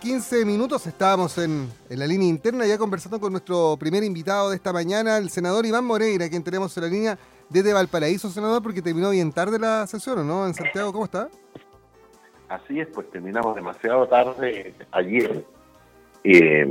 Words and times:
la 0.00 0.06
mañana, 0.06 0.20
15 0.20 0.44
minutos. 0.44 0.86
Estábamos 0.86 1.38
en, 1.38 1.68
la 1.88 2.06
línea 2.06 2.28
interna 2.28 2.66
ya 2.66 2.78
conversando 2.78 3.20
con 3.20 3.32
nuestro 3.32 3.76
primer 3.78 4.02
invitado 4.02 4.50
de 4.50 4.56
esta 4.56 4.72
mañana, 4.72 5.18
el 5.18 5.30
senador 5.30 5.66
Iván 5.66 5.84
Moreira, 5.84 6.28
quien 6.28 6.42
tenemos 6.42 6.76
en 6.76 6.82
la 6.84 6.88
línea 6.88 7.18
desde 7.48 7.72
Valparaíso, 7.72 8.30
senador, 8.30 8.62
porque 8.62 8.82
terminó 8.82 9.10
bien 9.10 9.32
tarde 9.32 9.58
la 9.58 9.86
sesión, 9.86 10.26
¿no? 10.26 10.46
En 10.46 10.54
Santiago, 10.54 10.92
¿cómo 10.92 11.04
está? 11.04 11.28
Así 12.48 12.80
es, 12.80 12.88
pues 12.88 13.10
terminamos 13.10 13.54
demasiado 13.54 14.06
tarde 14.08 14.74
ayer. 14.92 15.44
Eh, 16.24 16.66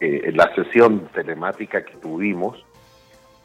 eh, 0.00 0.32
la 0.32 0.54
sesión 0.54 1.08
telemática 1.12 1.84
que 1.84 1.96
tuvimos 1.96 2.64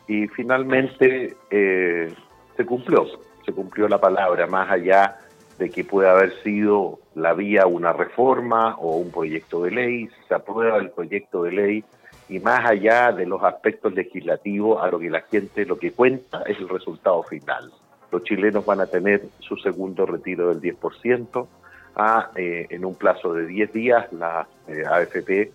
y 0.07 0.27
finalmente 0.27 1.35
eh, 1.49 2.13
se 2.55 2.65
cumplió, 2.65 3.05
se 3.43 3.51
cumplió 3.51 3.87
la 3.87 3.99
palabra, 3.99 4.45
más 4.45 4.69
allá 4.69 5.17
de 5.57 5.69
que 5.69 5.83
pueda 5.83 6.11
haber 6.11 6.31
sido 6.43 6.99
la 7.15 7.33
vía 7.33 7.65
una 7.65 7.93
reforma 7.93 8.75
o 8.77 8.97
un 8.97 9.11
proyecto 9.11 9.63
de 9.63 9.71
ley, 9.71 10.09
se 10.27 10.33
aprueba 10.33 10.77
el 10.77 10.91
proyecto 10.91 11.43
de 11.43 11.51
ley 11.51 11.83
y 12.29 12.39
más 12.39 12.65
allá 12.65 13.11
de 13.11 13.25
los 13.25 13.43
aspectos 13.43 13.93
legislativos, 13.93 14.81
a 14.81 14.87
lo 14.87 14.99
que 14.99 15.09
la 15.09 15.21
gente 15.21 15.65
lo 15.65 15.77
que 15.77 15.91
cuenta 15.91 16.43
es 16.47 16.57
el 16.57 16.69
resultado 16.69 17.21
final. 17.23 17.71
Los 18.11 18.23
chilenos 18.23 18.65
van 18.65 18.81
a 18.81 18.85
tener 18.85 19.23
su 19.39 19.57
segundo 19.57 20.05
retiro 20.05 20.49
del 20.49 20.61
10%, 20.61 21.47
a, 21.95 22.31
eh, 22.35 22.67
en 22.69 22.85
un 22.85 22.95
plazo 22.95 23.33
de 23.33 23.45
10 23.45 23.73
días 23.73 24.11
la 24.13 24.47
eh, 24.67 24.83
AFP 24.83 25.51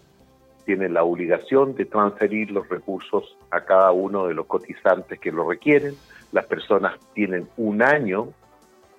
tiene 0.65 0.89
la 0.89 1.03
obligación 1.03 1.75
de 1.75 1.87
transferir 1.87 2.51
los 2.51 2.69
recursos 2.69 3.37
a 3.51 3.63
cada 3.63 3.91
uno 3.91 4.27
de 4.27 4.35
los 4.35 4.47
cotizantes 4.47 5.19
que 5.19 5.33
lo 5.33 5.49
requieren. 5.49 5.95
Las 6.31 6.45
personas 6.45 6.99
tienen 7.15 7.49
un 7.57 7.83
año 7.83 8.29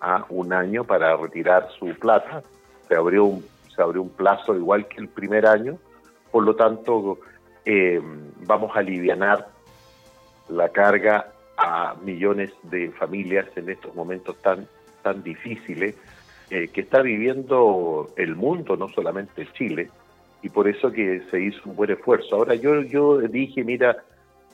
a 0.01 0.25
un 0.29 0.53
año 0.53 0.83
para 0.83 1.15
retirar 1.15 1.69
su 1.77 1.87
plata. 1.95 2.43
Se 2.87 2.95
abrió 2.95 3.25
un, 3.25 3.45
se 3.75 3.81
abrió 3.81 4.01
un 4.01 4.09
plazo 4.09 4.55
igual 4.55 4.87
que 4.87 5.01
el 5.01 5.07
primer 5.07 5.45
año, 5.45 5.77
por 6.31 6.43
lo 6.43 6.55
tanto 6.55 7.19
eh, 7.65 8.01
vamos 8.45 8.75
a 8.75 8.79
aliviar 8.79 9.47
la 10.49 10.69
carga 10.69 11.31
a 11.57 11.95
millones 12.03 12.51
de 12.63 12.89
familias 12.91 13.45
en 13.55 13.69
estos 13.69 13.93
momentos 13.93 14.35
tan, 14.41 14.67
tan 15.03 15.21
difíciles 15.23 15.95
eh, 16.49 16.69
que 16.69 16.81
está 16.81 17.01
viviendo 17.01 18.09
el 18.15 18.35
mundo, 18.35 18.75
no 18.75 18.89
solamente 18.89 19.47
Chile, 19.53 19.89
y 20.41 20.49
por 20.49 20.67
eso 20.67 20.91
que 20.91 21.21
se 21.29 21.41
hizo 21.41 21.61
un 21.65 21.75
buen 21.75 21.91
esfuerzo. 21.91 22.37
Ahora 22.37 22.55
yo, 22.55 22.81
yo 22.81 23.19
dije, 23.19 23.63
mira, 23.63 23.97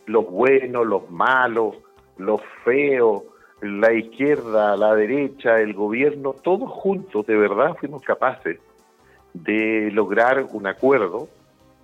los 0.06 0.30
buenos, 0.30 0.86
los 0.86 1.10
malos, 1.10 1.76
los 2.18 2.42
feos, 2.64 3.24
la 3.62 3.94
izquierda, 3.94 4.76
la 4.76 4.96
derecha, 4.96 5.60
el 5.60 5.74
gobierno, 5.74 6.34
todos 6.34 6.70
juntos 6.70 7.26
de 7.26 7.36
verdad 7.36 7.76
fuimos 7.80 8.04
capaces 8.04 8.60
de 9.34 9.90
lograr 9.92 10.46
un 10.52 10.68
acuerdo 10.68 11.28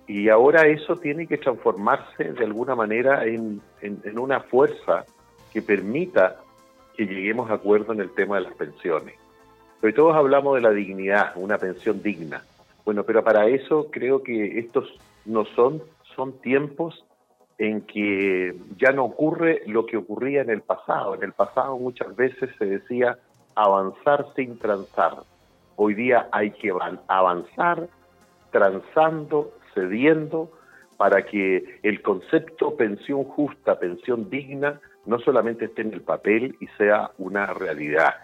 y 0.06 0.28
ahora 0.28 0.66
eso 0.66 0.96
tiene 0.96 1.26
que 1.26 1.38
transformarse 1.38 2.32
de 2.32 2.44
alguna 2.44 2.74
manera 2.74 3.24
en, 3.24 3.60
en, 3.80 4.18
una 4.18 4.40
fuerza 4.40 5.04
que 5.52 5.62
permita 5.62 6.40
que 6.96 7.06
lleguemos 7.06 7.50
a 7.50 7.54
acuerdo 7.54 7.92
en 7.92 8.00
el 8.00 8.10
tema 8.10 8.36
de 8.36 8.42
las 8.42 8.54
pensiones. 8.54 9.14
Hoy 9.82 9.92
todos 9.92 10.14
hablamos 10.14 10.56
de 10.56 10.60
la 10.60 10.70
dignidad, 10.70 11.32
una 11.36 11.58
pensión 11.58 12.02
digna. 12.02 12.42
Bueno, 12.84 13.04
pero 13.04 13.22
para 13.22 13.46
eso 13.46 13.88
creo 13.90 14.22
que 14.22 14.58
estos 14.58 14.92
no 15.24 15.44
son, 15.44 15.82
son 16.14 16.32
tiempos 16.40 17.04
en 17.62 17.82
que 17.82 18.56
ya 18.76 18.90
no 18.90 19.04
ocurre 19.04 19.62
lo 19.66 19.86
que 19.86 19.96
ocurría 19.96 20.42
en 20.42 20.50
el 20.50 20.62
pasado. 20.62 21.14
En 21.14 21.22
el 21.22 21.32
pasado 21.32 21.78
muchas 21.78 22.16
veces 22.16 22.50
se 22.58 22.64
decía 22.66 23.18
avanzar 23.54 24.26
sin 24.34 24.58
transar. 24.58 25.18
Hoy 25.76 25.94
día 25.94 26.28
hay 26.32 26.50
que 26.50 26.72
avanzar 27.06 27.88
transando, 28.50 29.52
cediendo, 29.74 30.50
para 30.96 31.24
que 31.24 31.78
el 31.84 32.02
concepto 32.02 32.76
pensión 32.76 33.22
justa, 33.22 33.78
pensión 33.78 34.28
digna, 34.28 34.80
no 35.06 35.20
solamente 35.20 35.66
esté 35.66 35.82
en 35.82 35.92
el 35.92 36.02
papel 36.02 36.56
y 36.58 36.66
sea 36.78 37.12
una 37.18 37.46
realidad. 37.46 38.14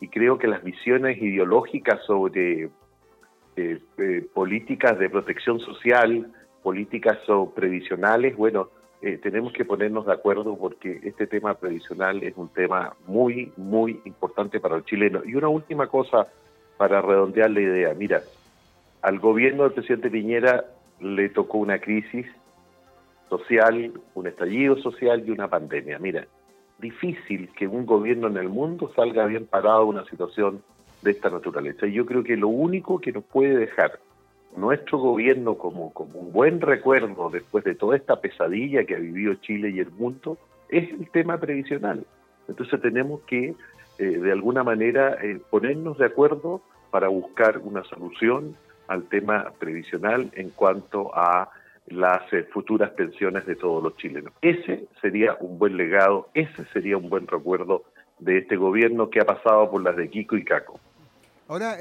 Y 0.00 0.08
creo 0.08 0.38
que 0.38 0.48
las 0.48 0.64
visiones 0.64 1.22
ideológicas 1.22 2.00
sobre 2.04 2.64
eh, 3.54 3.78
eh, 3.98 4.26
políticas 4.34 4.98
de 4.98 5.08
protección 5.08 5.60
social, 5.60 6.32
políticas 6.64 7.18
o 7.28 7.54
previsionales, 7.54 8.36
bueno, 8.36 8.70
eh, 9.00 9.18
tenemos 9.22 9.52
que 9.52 9.64
ponernos 9.64 10.06
de 10.06 10.12
acuerdo 10.12 10.56
porque 10.56 11.00
este 11.04 11.26
tema 11.26 11.54
previsional 11.54 12.22
es 12.22 12.36
un 12.36 12.48
tema 12.48 12.94
muy, 13.06 13.52
muy 13.56 14.00
importante 14.04 14.58
para 14.58 14.76
el 14.76 14.84
chileno. 14.84 15.22
Y 15.24 15.34
una 15.34 15.48
última 15.48 15.86
cosa 15.86 16.26
para 16.76 17.00
redondear 17.00 17.50
la 17.50 17.60
idea. 17.60 17.94
Mira, 17.94 18.22
al 19.02 19.20
gobierno 19.20 19.64
del 19.64 19.72
presidente 19.72 20.10
Piñera 20.10 20.64
le 21.00 21.28
tocó 21.28 21.58
una 21.58 21.78
crisis 21.78 22.26
social, 23.28 23.92
un 24.14 24.26
estallido 24.26 24.76
social 24.78 25.22
y 25.24 25.30
una 25.30 25.48
pandemia. 25.48 25.98
Mira, 26.00 26.26
difícil 26.78 27.50
que 27.56 27.68
un 27.68 27.86
gobierno 27.86 28.26
en 28.26 28.36
el 28.36 28.48
mundo 28.48 28.90
salga 28.96 29.26
bien 29.26 29.46
parado 29.46 29.80
de 29.80 29.90
una 29.90 30.04
situación 30.06 30.62
de 31.02 31.12
esta 31.12 31.30
naturaleza. 31.30 31.86
Y 31.86 31.92
yo 31.92 32.04
creo 32.04 32.24
que 32.24 32.36
lo 32.36 32.48
único 32.48 33.00
que 33.00 33.12
nos 33.12 33.22
puede 33.24 33.56
dejar 33.56 34.00
nuestro 34.56 34.98
gobierno 34.98 35.56
como, 35.56 35.92
como 35.92 36.18
un 36.18 36.32
buen 36.32 36.60
recuerdo 36.60 37.30
después 37.30 37.64
de 37.64 37.74
toda 37.74 37.96
esta 37.96 38.20
pesadilla 38.20 38.84
que 38.84 38.96
ha 38.96 38.98
vivido 38.98 39.34
Chile 39.34 39.70
y 39.70 39.80
el 39.80 39.90
mundo 39.90 40.38
es 40.68 40.90
el 40.90 41.10
tema 41.10 41.38
previsional. 41.38 42.04
Entonces 42.48 42.80
tenemos 42.80 43.20
que, 43.22 43.54
eh, 43.98 44.04
de 44.04 44.32
alguna 44.32 44.64
manera, 44.64 45.16
eh, 45.22 45.40
ponernos 45.50 45.98
de 45.98 46.06
acuerdo 46.06 46.62
para 46.90 47.08
buscar 47.08 47.58
una 47.58 47.84
solución 47.84 48.56
al 48.86 49.04
tema 49.04 49.52
previsional 49.58 50.30
en 50.34 50.50
cuanto 50.50 51.14
a 51.14 51.50
las 51.86 52.32
eh, 52.32 52.44
futuras 52.44 52.90
pensiones 52.90 53.46
de 53.46 53.56
todos 53.56 53.82
los 53.82 53.96
chilenos. 53.96 54.32
Ese 54.40 54.86
sería 55.00 55.36
un 55.40 55.58
buen 55.58 55.76
legado, 55.76 56.28
ese 56.34 56.64
sería 56.72 56.96
un 56.96 57.08
buen 57.08 57.26
recuerdo 57.26 57.84
de 58.18 58.38
este 58.38 58.56
gobierno 58.56 59.10
que 59.10 59.20
ha 59.20 59.26
pasado 59.26 59.70
por 59.70 59.82
las 59.82 59.96
de 59.96 60.08
Kiko 60.08 60.36
y 60.36 60.44
Caco. 60.44 60.80
Ahora, 61.46 61.76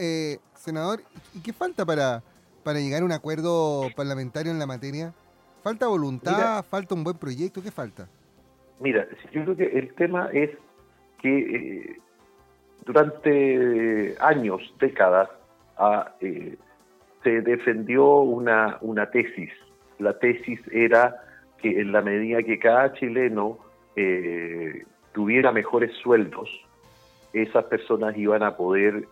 senador, 0.54 1.02
¿y 1.34 1.42
qué 1.42 1.52
falta 1.52 1.86
para, 1.86 2.24
para 2.68 2.82
llegar 2.82 3.02
a 3.02 3.06
un 3.06 3.14
acuerdo 3.14 3.88
parlamentario 3.96 4.52
en 4.52 4.60
la 4.60 4.66
materia? 4.66 5.14
¿Falta 5.64 5.88
voluntad? 5.88 6.66
¿Falta 6.66 6.96
un 6.96 7.06
buen 7.06 7.18
proyecto? 7.18 7.64
¿Qué 7.64 7.72
falta? 7.72 8.10
Mira, 8.82 9.08
yo 9.32 9.46
creo 9.46 9.56
que 9.56 9.80
el 9.80 9.94
tema 9.94 10.28
es 10.34 10.50
que 11.22 11.38
eh, 11.40 12.00
durante 12.86 14.18
años, 14.20 14.62
décadas, 14.82 15.30
ah, 15.78 16.12
eh, 16.20 16.58
se 17.24 17.40
defendió 17.40 18.18
una, 18.18 18.80
una 18.82 19.10
tesis. 19.12 19.52
La 19.98 20.20
tesis 20.20 20.60
era 20.70 21.16
que 21.60 21.70
en 21.70 21.94
la 21.94 22.02
medida 22.02 22.44
que 22.44 22.60
cada 22.60 22.92
chileno 22.96 23.60
eh, 23.96 24.84
tuviera 25.14 25.54
mejores 25.54 25.96
sueldos, 26.04 26.50
esas 27.32 27.64
personas 27.64 28.18
iban 28.18 28.44
a 28.44 28.58
poder 28.58 29.08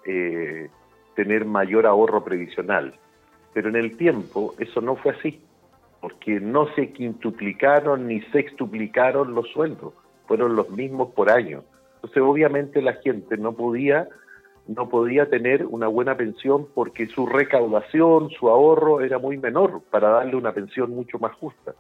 tener 1.16 1.46
mayor 1.46 1.86
ahorro 1.86 2.22
previsional. 2.22 3.00
Pero 3.56 3.70
en 3.70 3.78
el 3.78 3.96
tiempo 3.96 4.54
eso 4.60 4.82
no 4.82 4.98
fue 4.98 5.14
así, 5.14 5.40
porque 6.02 6.42
no 6.42 6.68
se 6.76 6.92
quintuplicaron 6.92 8.06
ni 8.06 8.20
sextuplicaron 8.34 9.34
los 9.34 9.48
sueldos, 9.52 9.94
fueron 10.28 10.58
los 10.58 10.70
mismos 10.72 11.14
por 11.14 11.30
año. 11.32 11.64
Entonces 11.96 12.22
obviamente 12.22 12.82
la 12.82 12.96
gente 12.96 13.38
no 13.38 13.54
podía 13.54 14.10
no 14.68 14.90
podía 14.90 15.30
tener 15.30 15.66
una 15.66 15.88
buena 15.88 16.18
pensión 16.18 16.68
porque 16.74 17.08
su 17.08 17.28
recaudación, 17.28 18.30
su 18.32 18.50
ahorro 18.50 19.00
era 19.00 19.20
muy 19.20 19.38
menor 19.38 19.82
para 19.90 20.10
darle 20.10 20.36
una 20.36 20.52
pensión 20.52 20.90
mucho 20.92 21.18
más 21.20 21.34
justa. 21.36 21.76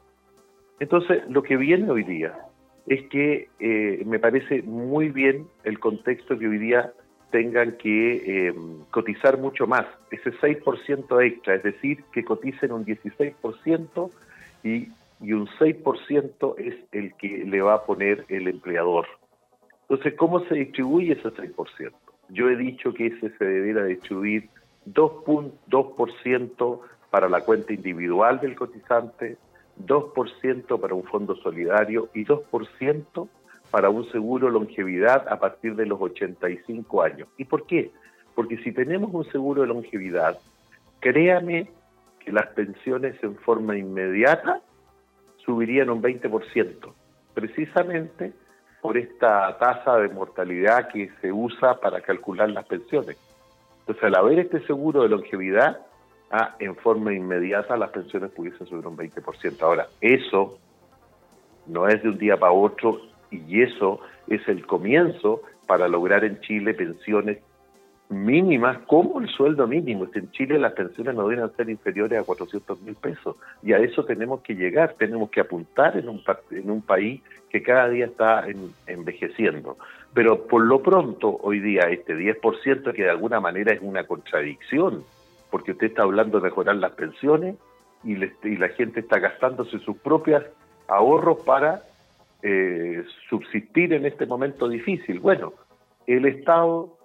Entonces, 0.80 1.24
lo 1.28 1.44
que 1.44 1.57
viene 1.57 1.92
hoy 1.92 2.04
día 2.04 2.38
es 2.86 3.10
que 3.10 3.50
eh, 3.60 4.04
me 4.06 4.19
parece 4.19 4.62
muy 4.62 5.10
bien 5.10 5.48
el 5.63 5.80
contexto 5.80 6.38
que 6.38 6.48
hoy 6.48 6.60
día 6.60 6.94
tengan 7.31 7.74
que 7.74 8.48
em, 8.48 8.80
cotizar 8.92 9.38
mucho 9.38 9.68
más, 9.68 9.86
ese 10.12 10.31
6% 10.31 11.22
extra, 11.25 11.56
es 11.56 11.63
decir, 11.63 12.04
que 12.13 12.24
coticen 12.24 12.72
un 12.72 12.86
16% 12.86 14.12
y, 14.63 14.89
y 15.22 15.33
un 15.33 15.48
6% 15.48 16.56
es 16.57 16.75
el 16.92 17.13
que 17.16 17.45
le 17.45 17.62
va 17.62 17.75
a 17.75 17.83
poner 17.83 18.25
el 18.30 18.48
empleador. 18.48 19.07
Entonces, 19.89 20.13
¿cómo 20.16 20.45
se 20.45 20.56
distribuye 20.56 21.13
ese 21.13 21.30
6%? 21.30 21.92
Yo 22.30 22.50
he 22.50 22.56
dicho 22.56 22.94
que 22.94 23.07
ese 23.07 23.30
se 23.38 23.45
debiera 23.45 23.86
distribuir 23.86 24.50
2.2% 24.88 26.80
para 27.12 27.30
la 27.30 27.42
cuenta 27.42 27.74
individual 27.74 28.39
del 28.39 28.56
cotizante, 28.56 29.38
2% 29.86 30.80
para 30.80 30.95
un 30.95 31.04
fondo 31.04 31.36
solidario 31.36 32.10
y 32.13 32.25
2% 32.25 33.28
para 33.72 33.90
un 33.90 34.10
seguro 34.12 34.50
longevidad 34.50 35.28
a 35.28 35.40
partir 35.40 35.76
de 35.76 35.86
los 35.86 36.00
85 36.00 37.02
años. 37.02 37.28
¿Y 37.38 37.46
por 37.46 37.66
qué? 37.66 37.92
Porque 38.34 38.58
si 38.58 38.72
tenemos 38.72 39.14
un 39.14 39.26
seguro 39.32 39.62
de 39.62 39.68
longevidad, 39.68 40.40
créame 41.00 41.70
que 42.20 42.32
las 42.32 42.48
pensiones 42.48 43.16
en 43.24 43.36
forma 43.38 43.78
inmediata 43.78 44.62
subirían 45.38 45.90
un 45.90 46.02
20%, 46.02 46.94
precisamente 47.34 48.34
por 48.82 48.98
esta 48.98 49.58
tasa 49.58 49.98
de 49.98 50.10
mortalidad 50.10 50.90
que 50.90 51.10
se 51.22 51.32
usa 51.32 51.80
para 51.80 52.02
calcular 52.02 52.50
las 52.50 52.66
pensiones. 52.66 53.18
Entonces, 53.80 54.04
al 54.04 54.16
haber 54.16 54.40
este 54.40 54.66
seguro 54.66 55.04
de 55.04 55.10
longevidad, 55.10 55.80
ah, 56.32 56.56
en 56.60 56.76
forma 56.76 57.14
inmediata 57.14 57.78
las 57.78 57.92
pensiones 57.92 58.32
pudiesen 58.32 58.66
subir 58.68 58.86
un 58.86 58.98
20%. 58.98 59.62
Ahora, 59.62 59.88
eso 60.02 60.58
no 61.68 61.88
es 61.88 62.02
de 62.02 62.10
un 62.10 62.18
día 62.18 62.38
para 62.38 62.52
otro 62.52 63.00
y 63.31 63.62
eso 63.62 64.00
es 64.27 64.48
el 64.48 64.66
comienzo 64.66 65.42
para 65.68 65.88
lograr 65.88 66.24
en 66.24 66.39
Chile 66.42 66.74
pensiones 66.74 67.39
mínimas 68.10 68.77
como 68.88 69.19
el 69.19 69.27
sueldo 69.30 69.68
mínimo. 69.68 70.07
En 70.13 70.31
Chile 70.31 70.60
las 70.60 70.74
pensiones 70.74 71.16
no 71.16 71.27
deben 71.27 71.50
ser 71.56 71.69
inferiores 71.69 72.19
a 72.19 72.24
400 72.24 72.81
mil 72.81 72.95
pesos 72.95 73.36
y 73.63 73.74
a 73.74 73.80
eso 73.80 74.06
tenemos 74.06 74.42
que 74.42 74.56
llegar, 74.56 74.95
tenemos 74.98 75.30
que 75.30 75.42
apuntar 75.42 75.98
en 75.98 76.10
un, 76.10 76.22
en 76.51 76.69
un 76.69 76.81
país 76.81 77.22
que 77.50 77.63
cada 77.63 77.89
día 77.89 78.06
está 78.06 78.45
envejeciendo. 78.86 79.78
Pero 80.13 80.45
por 80.48 80.63
lo 80.63 80.81
pronto, 80.81 81.39
hoy 81.42 81.60
día, 81.60 81.83
este 81.89 82.16
10% 82.16 82.94
que 82.94 83.04
de 83.04 83.10
alguna 83.10 83.39
manera 83.39 83.74
es 83.74 83.80
una 83.81 84.06
contradicción, 84.06 85.04
porque 85.50 85.71
usted 85.71 85.88
está 85.88 86.04
hablando 86.04 86.39
de 86.39 86.45
mejorar 86.45 86.75
las 86.75 86.92
pensiones 86.92 87.56
y, 88.04 88.13
y 88.13 88.57
la 88.57 88.69
gente 88.69 89.00
está 89.00 89.19
gastándose 89.19 89.80
sus 89.80 89.98
propios 89.98 90.44
ahorros 90.88 91.39
para 91.39 91.81
eh, 92.47 93.03
subsistir 93.27 93.92
en 93.94 94.06
este 94.06 94.27
momento 94.27 94.69
difícil. 94.69 95.19
Bueno, 95.19 95.53
el 96.06 96.27
Estado 96.27 96.95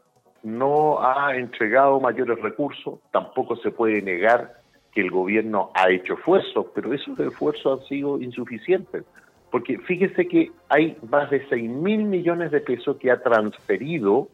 no 0.42 1.00
ha 1.00 1.34
entregado 1.34 1.98
mayores 1.98 2.38
recursos, 2.42 3.00
tampoco 3.10 3.56
se 3.56 3.70
puede 3.70 4.02
negar 4.02 4.60
que 4.92 5.00
el 5.00 5.10
gobierno 5.10 5.70
ha 5.74 5.90
hecho 5.90 6.12
esfuerzos, 6.12 6.66
pero 6.74 6.92
esos 6.92 7.18
esfuerzos 7.18 7.80
han 7.80 7.86
sido 7.86 8.20
insuficientes, 8.20 9.04
porque 9.50 9.78
fíjese 9.78 10.28
que 10.28 10.52
hay 10.68 10.98
más 11.08 11.30
de 11.30 11.48
6 11.48 11.70
mil 11.70 12.04
millones 12.04 12.50
de 12.50 12.60
pesos 12.60 12.98
que 12.98 13.10
ha 13.10 13.22
transferido 13.22 14.28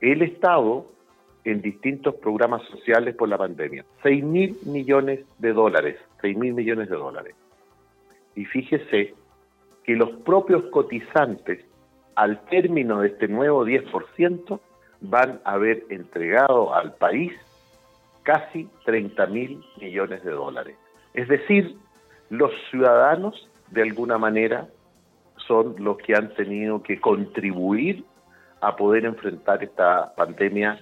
el 0.00 0.22
Estado 0.22 0.86
en 1.42 1.62
distintos 1.62 2.14
programas 2.14 2.62
sociales 2.68 3.16
por 3.16 3.28
la 3.28 3.38
pandemia. 3.38 3.84
6 4.04 4.22
mil 4.22 4.56
millones 4.66 5.24
de 5.40 5.52
dólares, 5.52 5.96
6 6.20 6.36
mil 6.36 6.54
millones 6.54 6.88
de 6.88 6.96
dólares. 6.96 7.34
Y 8.36 8.44
fíjese 8.44 9.14
que 9.90 9.96
los 9.96 10.10
propios 10.24 10.62
cotizantes, 10.70 11.64
al 12.14 12.40
término 12.44 13.00
de 13.00 13.08
este 13.08 13.26
nuevo 13.26 13.66
10%, 13.66 14.60
van 15.00 15.40
a 15.44 15.54
haber 15.54 15.84
entregado 15.90 16.72
al 16.72 16.94
país 16.94 17.32
casi 18.22 18.68
30 18.84 19.26
mil 19.26 19.64
millones 19.80 20.22
de 20.22 20.30
dólares. 20.30 20.76
Es 21.12 21.26
decir, 21.26 21.74
los 22.28 22.52
ciudadanos, 22.70 23.50
de 23.72 23.82
alguna 23.82 24.16
manera, 24.16 24.68
son 25.48 25.74
los 25.78 25.96
que 25.96 26.14
han 26.14 26.32
tenido 26.34 26.84
que 26.84 27.00
contribuir 27.00 28.04
a 28.60 28.76
poder 28.76 29.04
enfrentar 29.04 29.64
esta 29.64 30.14
pandemia 30.14 30.78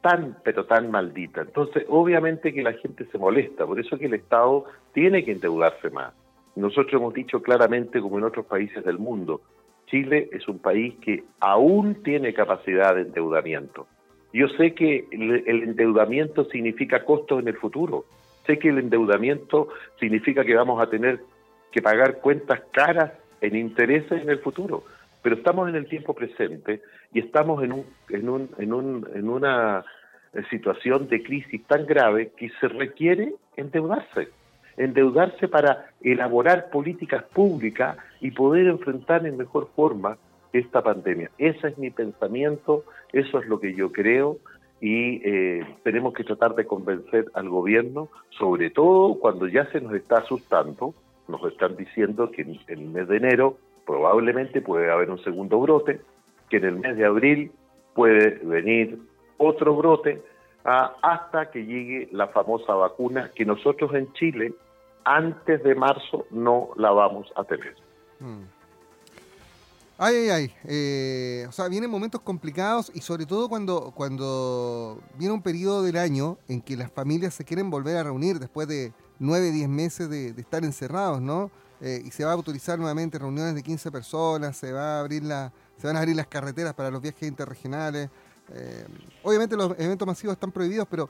tan, 0.00 0.36
pero 0.42 0.66
tan 0.66 0.90
maldita. 0.90 1.42
Entonces, 1.42 1.84
obviamente 1.88 2.52
que 2.52 2.64
la 2.64 2.72
gente 2.72 3.04
se 3.04 3.18
molesta, 3.18 3.64
por 3.64 3.78
eso 3.78 3.96
que 3.96 4.06
el 4.06 4.14
Estado 4.14 4.64
tiene 4.94 5.24
que 5.24 5.30
endeudarse 5.30 5.90
más. 5.90 6.12
Nosotros 6.58 6.92
hemos 6.94 7.14
dicho 7.14 7.40
claramente, 7.40 8.00
como 8.00 8.18
en 8.18 8.24
otros 8.24 8.44
países 8.46 8.84
del 8.84 8.98
mundo, 8.98 9.42
Chile 9.86 10.28
es 10.32 10.48
un 10.48 10.58
país 10.58 10.94
que 11.00 11.22
aún 11.38 12.02
tiene 12.02 12.34
capacidad 12.34 12.96
de 12.96 13.02
endeudamiento. 13.02 13.86
Yo 14.32 14.48
sé 14.48 14.74
que 14.74 15.06
el, 15.10 15.62
endeudamiento 15.62 16.44
significa 16.46 17.04
costos 17.04 17.40
en 17.40 17.48
el 17.48 17.56
futuro. 17.56 18.04
Sé 18.44 18.58
que 18.58 18.70
el 18.70 18.78
endeudamiento 18.78 19.68
significa 20.00 20.44
que 20.44 20.56
vamos 20.56 20.82
a 20.82 20.90
tener 20.90 21.20
que 21.70 21.80
pagar 21.80 22.18
cuentas 22.18 22.60
caras 22.72 23.12
en 23.40 23.54
intereses 23.54 24.20
en 24.20 24.28
el 24.28 24.40
futuro. 24.40 24.82
Pero 25.22 25.36
estamos 25.36 25.68
en 25.68 25.76
el 25.76 25.86
tiempo 25.88 26.12
presente 26.12 26.82
y 27.12 27.20
estamos 27.20 27.62
en, 27.62 27.72
un, 27.72 27.86
en, 28.10 28.28
un, 28.28 28.50
en, 28.58 28.72
un, 28.72 29.08
en 29.14 29.28
una 29.28 29.84
situación 30.50 31.08
de 31.08 31.22
crisis 31.22 31.64
tan 31.66 31.86
grave 31.86 32.32
que 32.36 32.50
se 32.60 32.68
requiere 32.68 33.32
endeudarse 33.56 34.28
endeudarse 34.78 35.48
para 35.48 35.90
elaborar 36.00 36.70
políticas 36.70 37.24
públicas 37.24 37.96
y 38.20 38.30
poder 38.30 38.66
enfrentar 38.68 39.26
en 39.26 39.36
mejor 39.36 39.68
forma 39.74 40.16
esta 40.52 40.82
pandemia. 40.82 41.30
Ese 41.36 41.68
es 41.68 41.78
mi 41.78 41.90
pensamiento, 41.90 42.84
eso 43.12 43.40
es 43.40 43.46
lo 43.46 43.60
que 43.60 43.74
yo 43.74 43.92
creo 43.92 44.38
y 44.80 45.20
eh, 45.28 45.66
tenemos 45.82 46.14
que 46.14 46.24
tratar 46.24 46.54
de 46.54 46.64
convencer 46.64 47.26
al 47.34 47.48
gobierno, 47.48 48.08
sobre 48.30 48.70
todo 48.70 49.18
cuando 49.18 49.48
ya 49.48 49.66
se 49.72 49.80
nos 49.80 49.92
está 49.94 50.18
asustando, 50.18 50.94
nos 51.26 51.44
están 51.50 51.76
diciendo 51.76 52.30
que 52.30 52.42
en 52.42 52.58
el 52.68 52.86
mes 52.86 53.08
de 53.08 53.16
enero 53.16 53.58
probablemente 53.84 54.60
puede 54.60 54.90
haber 54.90 55.10
un 55.10 55.22
segundo 55.24 55.58
brote, 55.58 56.00
que 56.48 56.58
en 56.58 56.64
el 56.64 56.76
mes 56.76 56.96
de 56.96 57.04
abril 57.04 57.50
puede 57.94 58.38
venir 58.44 58.98
otro 59.36 59.74
brote, 59.74 60.22
ah, 60.64 60.94
hasta 61.02 61.50
que 61.50 61.64
llegue 61.64 62.08
la 62.12 62.28
famosa 62.28 62.74
vacuna 62.74 63.32
que 63.34 63.44
nosotros 63.44 63.92
en 63.94 64.12
Chile 64.12 64.54
antes 65.08 65.62
de 65.62 65.74
marzo 65.74 66.26
no 66.30 66.70
la 66.76 66.90
vamos 66.90 67.32
a 67.34 67.44
tener. 67.44 67.74
Mm. 68.20 68.42
Ay, 69.96 70.14
ay, 70.14 70.30
ay. 70.30 70.54
Eh, 70.64 71.46
o 71.48 71.52
sea, 71.52 71.66
vienen 71.68 71.90
momentos 71.90 72.20
complicados 72.20 72.92
y 72.94 73.00
sobre 73.00 73.26
todo 73.26 73.48
cuando, 73.48 73.92
cuando 73.96 75.00
viene 75.14 75.34
un 75.34 75.42
periodo 75.42 75.82
del 75.82 75.96
año 75.96 76.38
en 76.46 76.60
que 76.60 76.76
las 76.76 76.92
familias 76.92 77.34
se 77.34 77.44
quieren 77.44 77.68
volver 77.68 77.96
a 77.96 78.04
reunir 78.04 78.38
después 78.38 78.68
de 78.68 78.92
nueve, 79.18 79.50
diez 79.50 79.68
meses 79.68 80.08
de, 80.08 80.28
estar 80.28 80.64
encerrados, 80.64 81.20
¿no? 81.20 81.50
Eh, 81.80 82.02
y 82.04 82.10
se 82.10 82.24
va 82.24 82.30
a 82.30 82.34
autorizar 82.34 82.78
nuevamente 82.78 83.18
reuniones 83.18 83.54
de 83.54 83.62
15 83.62 83.90
personas, 83.90 84.56
se, 84.56 84.72
va 84.72 84.98
a 84.98 85.00
abrir 85.00 85.24
la, 85.24 85.52
se 85.78 85.86
van 85.86 85.96
a 85.96 86.00
abrir 86.00 86.14
las 86.14 86.26
carreteras 86.26 86.74
para 86.74 86.90
los 86.90 87.00
viajes 87.00 87.26
interregionales. 87.28 88.10
Eh, 88.52 88.86
obviamente 89.22 89.56
los 89.56 89.72
eventos 89.78 90.06
masivos 90.06 90.34
están 90.34 90.52
prohibidos, 90.52 90.86
pero 90.88 91.08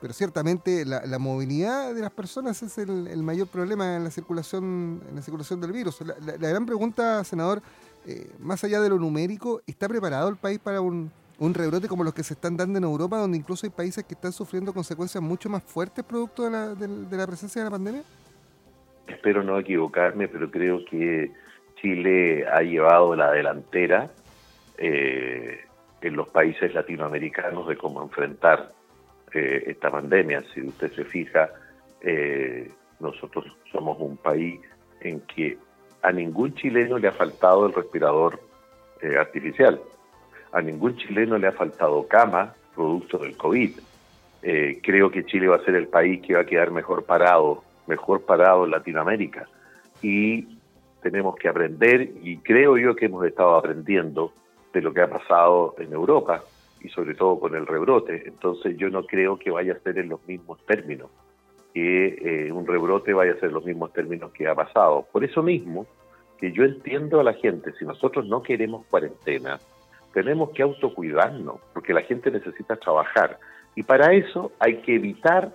pero 0.00 0.14
ciertamente 0.14 0.84
la, 0.86 1.18
movilidad 1.18 1.94
de 1.94 2.00
las 2.00 2.10
personas 2.10 2.62
es 2.62 2.78
el, 2.78 3.22
mayor 3.22 3.48
problema 3.48 3.96
en 3.96 4.04
la 4.04 4.10
circulación, 4.10 5.02
en 5.08 5.16
la 5.16 5.22
circulación 5.22 5.60
del 5.60 5.72
virus. 5.72 6.00
La, 6.00 6.48
gran 6.48 6.64
pregunta, 6.64 7.22
senador, 7.22 7.60
eh, 8.06 8.30
más 8.38 8.64
allá 8.64 8.80
de 8.80 8.88
lo 8.88 8.98
numérico, 8.98 9.60
¿está 9.66 9.88
preparado 9.88 10.30
el 10.30 10.36
país 10.36 10.58
para 10.58 10.80
un, 10.80 11.10
rebrote 11.38 11.88
como 11.88 12.04
los 12.04 12.14
que 12.14 12.22
se 12.22 12.34
están 12.34 12.56
dando 12.56 12.78
en 12.78 12.84
Europa, 12.84 13.18
donde 13.18 13.36
incluso 13.36 13.66
hay 13.66 13.70
países 13.70 14.04
que 14.04 14.14
están 14.14 14.32
sufriendo 14.32 14.72
consecuencias 14.72 15.22
mucho 15.22 15.48
más 15.50 15.62
fuertes 15.62 16.04
producto 16.04 16.44
de 16.44 16.50
la, 16.50 16.74
de, 16.74 17.16
la 17.16 17.26
presencia 17.26 17.60
de 17.60 17.66
la 17.66 17.70
pandemia? 17.70 18.02
Espero 19.06 19.42
no 19.42 19.58
equivocarme, 19.58 20.28
pero 20.28 20.50
creo 20.50 20.84
que 20.84 21.32
Chile 21.76 22.46
ha 22.46 22.62
llevado 22.62 23.14
la 23.16 23.32
delantera 23.32 24.10
eh, 24.78 25.60
en 26.00 26.16
los 26.16 26.28
países 26.28 26.72
latinoamericanos 26.72 27.68
de 27.68 27.76
cómo 27.76 28.02
enfrentar 28.02 28.72
eh, 29.32 29.64
esta 29.66 29.90
pandemia. 29.90 30.42
Si 30.52 30.60
usted 30.60 30.92
se 30.92 31.04
fija, 31.04 31.50
eh, 32.00 32.70
nosotros 32.98 33.44
somos 33.70 33.98
un 34.00 34.16
país 34.16 34.60
en 35.00 35.20
que 35.20 35.56
a 36.02 36.12
ningún 36.12 36.54
chileno 36.54 36.98
le 36.98 37.08
ha 37.08 37.12
faltado 37.12 37.66
el 37.66 37.72
respirador 37.72 38.40
eh, 39.00 39.16
artificial, 39.16 39.80
a 40.52 40.60
ningún 40.60 40.96
chileno 40.96 41.38
le 41.38 41.46
ha 41.46 41.52
faltado 41.52 42.06
cama 42.08 42.54
producto 42.74 43.18
del 43.18 43.36
COVID. 43.36 43.78
creo 44.82 45.10
que 45.10 45.26
Chile 45.26 45.48
va 45.48 45.56
a 45.56 45.64
ser 45.64 45.74
el 45.74 45.86
país 45.86 46.22
que 46.22 46.34
va 46.34 46.40
a 46.40 46.46
quedar 46.46 46.70
mejor 46.70 47.04
parado, 47.04 47.62
mejor 47.86 48.22
parado 48.22 48.64
en 48.64 48.70
Latinoamérica. 48.70 49.46
Y 50.02 50.58
tenemos 51.02 51.36
que 51.36 51.48
aprender, 51.48 52.10
y 52.22 52.38
creo 52.38 52.78
yo 52.78 52.96
que 52.96 53.06
hemos 53.06 53.24
estado 53.26 53.54
aprendiendo 53.56 54.32
de 54.72 54.80
lo 54.80 54.92
que 54.94 55.02
ha 55.02 55.10
pasado 55.10 55.74
en 55.78 55.92
Europa, 55.92 56.42
y 56.80 56.88
sobre 56.88 57.14
todo 57.14 57.38
con 57.38 57.54
el 57.54 57.66
rebrote. 57.66 58.22
Entonces 58.26 58.76
yo 58.76 58.90
no 58.90 59.04
creo 59.04 59.38
que 59.38 59.50
vaya 59.50 59.74
a 59.74 59.80
ser 59.80 59.98
en 59.98 60.08
los 60.08 60.26
mismos 60.26 60.64
términos, 60.66 61.10
que 61.74 62.46
eh, 62.48 62.52
un 62.52 62.66
rebrote 62.66 63.12
vaya 63.12 63.32
a 63.32 63.36
ser 63.36 63.50
en 63.50 63.54
los 63.54 63.64
mismos 63.64 63.92
términos 63.92 64.32
que 64.32 64.48
ha 64.48 64.54
pasado. 64.54 65.06
Por 65.12 65.24
eso 65.24 65.42
mismo, 65.42 65.86
que 66.38 66.52
yo 66.52 66.64
entiendo 66.64 67.20
a 67.20 67.24
la 67.24 67.34
gente, 67.34 67.72
si 67.78 67.84
nosotros 67.84 68.26
no 68.26 68.42
queremos 68.42 68.86
cuarentena, 68.86 69.60
tenemos 70.12 70.50
que 70.50 70.62
autocuidarnos, 70.62 71.60
porque 71.72 71.92
la 71.92 72.02
gente 72.02 72.30
necesita 72.30 72.76
trabajar. 72.76 73.38
Y 73.76 73.82
para 73.82 74.12
eso 74.12 74.52
hay 74.58 74.78
que 74.78 74.96
evitar 74.96 75.52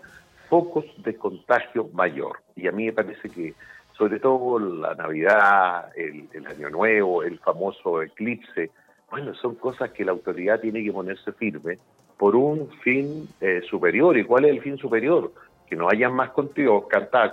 focos 0.49 0.85
de 0.97 1.15
contagio 1.15 1.89
mayor. 1.93 2.39
Y 2.55 2.67
a 2.67 2.71
mí 2.71 2.85
me 2.85 2.93
parece 2.93 3.29
que, 3.29 3.53
sobre 3.97 4.19
todo 4.19 4.59
la 4.59 4.93
Navidad, 4.95 5.91
el, 5.95 6.29
el 6.31 6.47
Año 6.47 6.69
Nuevo, 6.69 7.23
el 7.23 7.39
famoso 7.39 8.01
eclipse, 8.01 8.71
bueno, 9.09 9.33
son 9.35 9.55
cosas 9.55 9.91
que 9.91 10.05
la 10.05 10.11
autoridad 10.11 10.59
tiene 10.59 10.83
que 10.83 10.91
ponerse 10.91 11.31
firme 11.33 11.79
por 12.17 12.35
un 12.35 12.69
fin 12.83 13.27
eh, 13.41 13.61
superior. 13.69 14.17
¿Y 14.17 14.23
cuál 14.23 14.45
es 14.45 14.51
el 14.51 14.61
fin 14.61 14.77
superior? 14.77 15.31
Que 15.67 15.75
no 15.75 15.89
haya 15.89 16.09
más 16.09 16.31
contigo, 16.31 16.87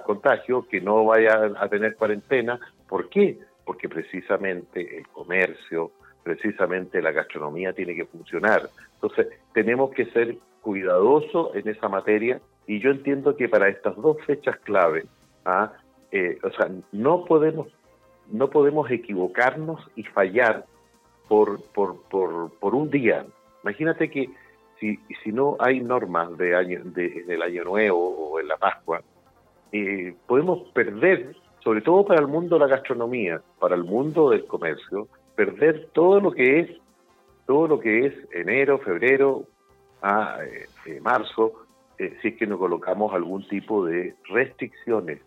contagio, 0.05 0.67
que 0.69 0.81
no 0.81 1.05
vaya 1.05 1.53
a 1.59 1.69
tener 1.69 1.97
cuarentena. 1.97 2.59
¿Por 2.89 3.09
qué? 3.09 3.39
Porque 3.65 3.89
precisamente 3.89 4.99
el 4.99 5.09
comercio, 5.09 5.93
precisamente 6.23 7.03
la 7.03 7.13
gastronomía 7.13 7.73
tiene 7.73 7.95
que 7.95 8.07
funcionar. 8.07 8.69
Entonces, 8.95 9.29
tenemos 9.53 9.91
que 9.93 10.07
ser 10.07 10.37
cuidadosos 10.61 11.55
en 11.55 11.69
esa 11.69 11.89
materia 11.89 12.41
y 12.67 12.81
yo 12.81 12.91
entiendo 12.91 13.37
que 13.37 13.49
para 13.49 13.69
estas 13.69 13.97
dos 13.97 14.17
fechas 14.25 14.57
clave, 14.61 15.05
¿ah? 15.45 15.73
eh, 16.13 16.39
o 16.43 16.51
sea, 16.51 16.71
no 16.93 17.25
podemos, 17.25 17.69
no 18.31 18.49
podemos 18.51 18.91
equivocarnos 18.91 19.81
y 19.97 20.05
fallar 20.05 20.65
por, 21.29 21.63
por, 21.73 22.03
por, 22.05 22.51
por 22.59 22.75
un 22.75 22.91
día. 22.91 23.25
Imagínate 23.63 24.11
que 24.11 24.31
si, 24.79 24.99
si 25.23 25.33
no 25.33 25.57
hay 25.61 25.81
normas 25.81 26.37
de 26.37 26.57
año, 26.57 26.81
de, 26.85 27.23
del 27.23 27.43
año 27.43 27.65
nuevo 27.65 28.09
o 28.09 28.41
en 28.41 28.49
la 28.49 28.57
Pascua, 28.57 29.03
eh, 29.71 30.15
podemos 30.27 30.69
perder, 30.73 31.37
sobre 31.63 31.81
todo 31.81 32.05
para 32.05 32.21
el 32.21 32.27
mundo 32.27 32.57
de 32.57 32.61
la 32.61 32.67
gastronomía, 32.67 33.41
para 33.59 33.77
el 33.77 33.85
mundo 33.85 34.31
del 34.31 34.45
comercio, 34.47 35.09
perder 35.37 35.89
todo 35.93 36.21
lo 36.21 36.33
que 36.33 36.61
es, 36.61 36.71
todo 37.47 37.69
lo 37.69 37.81
que 37.81 38.07
es 38.07 38.15
enero, 38.33 38.79
febrero, 38.79 39.45
a 40.03 40.39
eh, 40.45 40.67
eh, 40.87 41.01
marzo, 41.01 41.53
si 42.21 42.29
es 42.29 42.37
que 42.37 42.47
no 42.49 42.59
colocamos 42.59 43.15
algún 43.15 43.47
tipo 43.47 43.85
de 43.85 44.17
restricciones, 44.25 45.21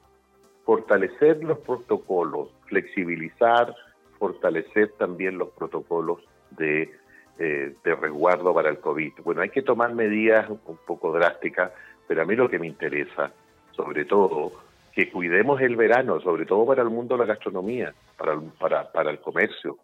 fortalecer 0.66 1.42
los 1.42 1.60
protocolos, 1.60 2.50
flexibilizar, 2.68 3.74
fortalecer 4.20 4.94
también 4.98 5.38
los 5.38 5.50
protocolos 5.50 6.20
de, 6.52 6.92
de 7.38 7.96
resguardo 7.96 8.54
para 8.54 8.70
el 8.70 8.80
COVID. 8.80 9.14
Bueno, 9.24 9.42
hay 9.42 9.50
que 9.50 9.62
tomar 9.62 9.94
medidas 9.94 10.50
un 10.50 10.78
poco 10.86 11.12
drásticas, 11.12 11.72
pero 12.08 12.22
a 12.22 12.26
mí 12.26 12.36
lo 12.36 12.50
que 12.50 12.60
me 12.60 12.68
interesa 12.68 13.32
sobre 13.76 14.06
todo, 14.06 14.54
que 14.94 15.12
cuidemos 15.12 15.60
el 15.62 15.76
verano, 15.76 16.20
sobre 16.22 16.46
todo 16.46 16.66
para 16.66 16.82
el 16.82 16.90
mundo 16.90 17.16
de 17.16 17.20
la 17.20 17.34
gastronomía, 17.34 17.94
para 18.18 18.34
el, 18.34 18.42
para, 18.60 18.92
para 18.92 19.12
el 19.12 19.20
comercio, 19.20 19.78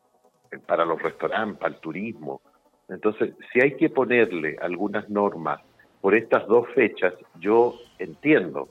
para 0.65 0.85
los 0.85 1.01
restaurantes, 1.01 1.59
para 1.59 1.75
el 1.75 1.81
turismo. 1.81 2.41
Entonces, 2.87 3.33
si 3.51 3.61
hay 3.61 3.75
que 3.75 3.89
ponerle 3.89 4.57
algunas 4.61 5.09
normas 5.09 5.61
por 5.99 6.15
estas 6.15 6.47
dos 6.47 6.67
fechas, 6.73 7.13
yo 7.39 7.75
entiendo, 7.99 8.69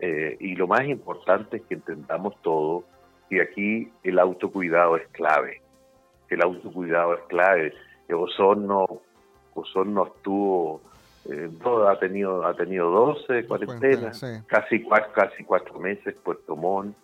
eh, 0.00 0.36
y 0.40 0.54
lo 0.54 0.66
más 0.66 0.86
importante 0.86 1.58
es 1.58 1.62
que 1.62 1.74
entendamos 1.74 2.34
todo, 2.42 2.84
que 3.28 3.42
aquí 3.42 3.90
el 4.02 4.18
autocuidado 4.18 4.96
es 4.96 5.06
clave, 5.08 5.62
el 6.28 6.42
autocuidado 6.42 7.14
es 7.14 7.20
clave. 7.28 7.74
Osorno, 8.10 8.86
Osorno 9.54 10.06
estuvo 10.06 10.80
eh, 11.30 11.50
ha 11.86 11.98
tenido 11.98 12.46
ha 12.46 12.54
tenido 12.54 12.90
12 12.90 13.46
cuarentenas, 13.46 14.24
casi, 14.46 14.84
casi 15.14 15.44
cuatro 15.44 15.78
meses 15.78 16.14
Puerto 16.24 16.56
Montt. 16.56 16.96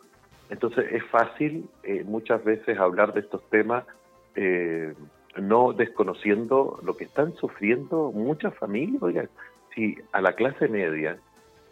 Entonces 0.48 0.86
es 0.92 1.04
fácil 1.06 1.68
eh, 1.82 2.04
muchas 2.04 2.42
veces 2.42 2.78
hablar 2.78 3.12
de 3.12 3.20
estos 3.20 3.42
temas 3.50 3.84
eh, 4.34 4.94
no 5.36 5.72
desconociendo 5.72 6.78
lo 6.82 6.96
que 6.96 7.04
están 7.04 7.34
sufriendo 7.36 8.12
muchas 8.12 8.54
familias. 8.54 9.02
Oigan, 9.02 9.28
si 9.74 9.96
a 10.12 10.20
la 10.20 10.32
clase 10.32 10.68
media, 10.68 11.18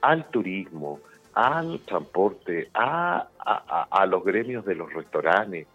al 0.00 0.28
turismo, 0.30 1.00
al 1.34 1.80
transporte, 1.80 2.68
a, 2.74 3.28
a, 3.38 3.86
a 3.90 4.06
los 4.06 4.24
gremios 4.24 4.64
de 4.64 4.74
los 4.74 4.92
restaurantes, 4.92 5.66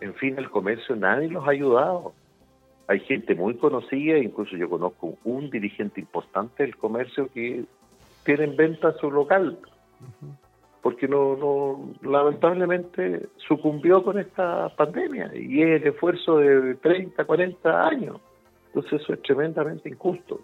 en 0.00 0.14
fin, 0.14 0.36
el 0.38 0.50
comercio, 0.50 0.94
nadie 0.96 1.28
los 1.28 1.46
ha 1.46 1.50
ayudado 1.50 2.12
hay 2.88 3.00
gente 3.00 3.34
muy 3.34 3.54
conocida, 3.54 4.18
incluso 4.18 4.56
yo 4.56 4.68
conozco 4.68 5.16
un 5.24 5.50
dirigente 5.50 6.00
importante 6.00 6.62
del 6.62 6.76
comercio 6.76 7.28
que 7.32 7.64
tiene 8.24 8.44
en 8.44 8.56
venta 8.56 8.92
su 9.00 9.10
local, 9.10 9.58
porque 10.82 11.08
no, 11.08 11.36
no 11.36 11.94
lamentablemente 12.02 13.26
sucumbió 13.36 14.04
con 14.04 14.18
esta 14.18 14.68
pandemia 14.76 15.32
y 15.34 15.62
es 15.62 15.82
el 15.82 15.88
esfuerzo 15.88 16.38
de 16.38 16.76
30, 16.76 17.24
40 17.24 17.86
años. 17.86 18.20
Entonces 18.68 19.00
eso 19.00 19.14
es 19.14 19.22
tremendamente 19.22 19.88
injusto. 19.88 20.40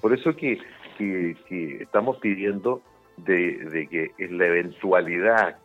Por 0.00 0.14
eso 0.14 0.34
que, 0.34 0.58
que, 0.96 1.36
estamos 1.82 2.16
pidiendo 2.18 2.80
de, 3.16 3.88
que 3.90 4.10
en 4.18 4.38
la 4.38 4.46
eventualidad 4.46 5.56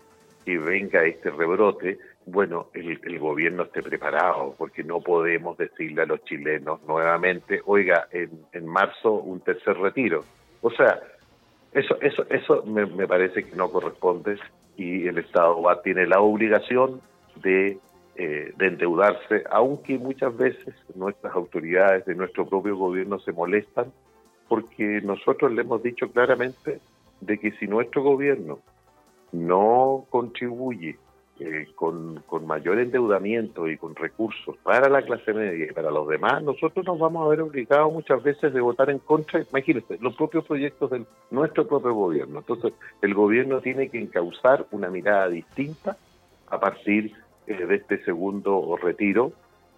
que 0.45 0.57
venga 0.57 1.03
este 1.05 1.31
rebrote, 1.31 1.99
bueno, 2.25 2.67
el, 2.73 3.19
gobierno 3.19 3.63
esté 3.63 3.81
preparado, 3.81 4.55
porque 4.57 4.83
no 4.83 5.01
podemos 5.01 5.57
decirle 5.57 6.03
a 6.03 6.05
los 6.05 6.23
chilenos 6.23 6.81
nuevamente, 6.87 7.61
oiga, 7.65 8.07
en, 8.11 8.45
en 8.53 8.65
marzo 8.65 9.13
un 9.13 9.41
tercer 9.41 9.77
retiro. 9.77 10.23
O 10.61 10.69
sea, 10.71 10.99
eso, 11.73 11.97
eso, 12.01 12.25
eso 12.29 12.63
me, 12.65 13.07
parece 13.07 13.43
que 13.43 13.55
no 13.55 13.69
corresponde 13.69 14.37
y 14.75 15.07
el 15.07 15.17
Estado 15.17 15.61
va, 15.61 15.81
tiene 15.81 16.07
la 16.07 16.19
obligación 16.19 17.01
eh, 17.43 17.77
de 18.15 18.67
endeudarse, 18.67 19.43
aunque 19.51 19.97
muchas 19.97 20.35
veces 20.35 20.73
nuestras 20.95 21.33
autoridades 21.35 22.05
de 22.05 22.15
nuestro 22.15 22.47
propio 22.47 22.75
gobierno 22.75 23.19
se 23.19 23.31
molestan, 23.31 23.91
porque 24.47 25.01
nosotros 25.03 25.51
le 25.51 25.61
hemos 25.61 25.83
dicho 25.83 26.09
claramente 26.11 26.79
de 27.21 27.37
que 27.39 27.51
si 27.53 27.67
nuestro 27.67 28.03
gobierno 28.03 28.59
no 29.31 30.05
contribuye 30.09 30.97
eh, 31.41 31.67
con, 31.75 32.21
mayor 32.45 32.79
endeudamiento 32.79 33.69
y 33.69 33.77
con 33.77 33.95
recursos 33.95 34.57
para 34.63 34.89
la 34.89 35.01
clase 35.03 35.33
media 35.33 35.67
y 35.69 35.73
para 35.73 35.89
los 35.89 36.07
demás, 36.09 36.43
nosotros 36.43 36.85
nos 36.85 36.99
vamos 36.99 37.25
a 37.25 37.29
ver 37.29 37.41
obligados 37.41 37.93
muchas 37.93 38.21
veces 38.21 38.53
de 38.53 38.59
votar 38.59 38.89
en 38.89 38.99
contra, 38.99 39.41
imagínense, 39.49 39.97
los 40.01 40.15
propios 40.17 40.45
proyectos 40.45 40.91
de 40.91 41.05
nuestro 41.31 41.65
propio 41.65 41.93
gobierno. 41.93 42.39
Entonces, 42.39 42.73
el 43.01 43.13
gobierno 43.13 43.61
tiene 43.61 43.87
que 43.87 43.99
encauzar 43.99 44.65
una 44.71 44.89
mirada 44.89 45.29
distinta 45.29 45.95
a 46.47 46.59
partir 46.59 47.13
eh, 47.47 47.65
de 47.65 47.75
este 47.75 48.03
segundo 48.03 48.75
retiro, 48.75 49.31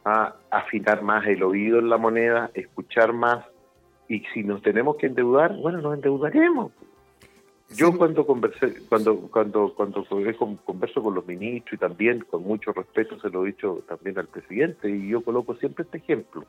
a 0.04 0.34
afinar 0.50 1.04
más 1.04 1.28
el 1.28 1.44
oído 1.44 1.78
en 1.78 1.90
la 1.90 1.98
moneda, 1.98 2.50
escuchar 2.56 3.14
más, 3.14 3.46
y 4.08 4.22
si 4.34 4.44
nos 4.44 4.64
tenemos 4.64 4.98
que 4.98 5.06
endeudar, 5.06 5.56
bueno, 5.58 5.80
nos 5.80 5.94
endeudaremos. 5.94 6.72
Yo 7.76 7.98
cuando 7.98 8.26
conversé, 8.26 8.82
cuando, 8.90 9.16
cuando, 9.30 9.74
cuando 9.74 10.06
converso 10.66 11.02
con 11.02 11.16
los 11.16 11.26
ministros 11.26 11.74
y 11.74 11.78
también 11.78 12.20
con 12.30 12.44
mucho 12.44 12.74
respeto 12.74 13.20
se 13.20 13.30
lo 13.30 13.44
he 13.44 13.48
dicho 13.48 13.84
también 13.88 14.18
al 14.20 14.28
presidente 14.28 14.90
y 14.90 15.10
yo 15.10 15.22
coloco 15.22 15.56
siempre 15.56 15.86
este 15.86 16.00
ejemplo. 16.00 16.46